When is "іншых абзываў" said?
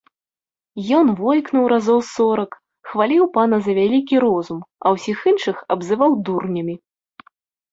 5.33-6.11